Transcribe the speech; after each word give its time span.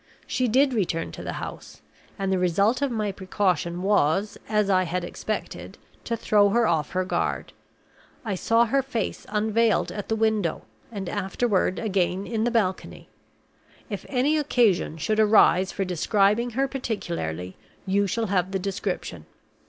She 0.25 0.47
did 0.47 0.73
return 0.73 1.11
to 1.11 1.21
the 1.23 1.33
house; 1.33 1.79
and 2.17 2.31
the 2.33 2.39
result 2.39 2.81
of 2.81 2.89
my 2.89 3.11
precaution 3.11 3.83
was, 3.83 4.35
as 4.49 4.67
I 4.67 4.81
had 4.81 5.03
expected, 5.03 5.77
to 6.05 6.17
throw 6.17 6.49
her 6.49 6.65
off 6.65 6.93
her 6.93 7.05
guard. 7.05 7.53
I 8.25 8.33
saw 8.33 8.65
her 8.65 8.81
face 8.81 9.27
unveiled 9.29 9.91
at 9.91 10.09
the 10.09 10.15
window, 10.15 10.63
and 10.91 11.07
afterward 11.07 11.77
again 11.77 12.25
in 12.25 12.45
the 12.45 12.49
balcony. 12.49 13.09
If 13.91 14.07
any 14.09 14.37
occasion 14.39 14.97
should 14.97 15.19
arise 15.19 15.71
for 15.71 15.85
describing 15.85 16.49
her 16.57 16.67
particularly, 16.67 17.55
you 17.85 18.07
shall 18.07 18.25
have 18.25 18.49
the 18.53 18.57
description. 18.57 19.27